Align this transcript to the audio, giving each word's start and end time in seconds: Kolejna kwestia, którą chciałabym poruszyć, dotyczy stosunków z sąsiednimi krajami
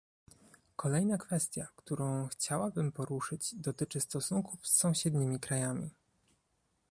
Kolejna 0.75 1.17
kwestia, 1.17 1.67
którą 1.75 2.27
chciałabym 2.27 2.91
poruszyć, 2.91 3.55
dotyczy 3.55 4.01
stosunków 4.01 4.67
z 4.67 4.77
sąsiednimi 4.77 5.39
krajami 5.39 5.89